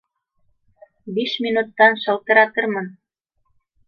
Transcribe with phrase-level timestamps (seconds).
[1.17, 2.87] Биш минуттан шылтыратырмын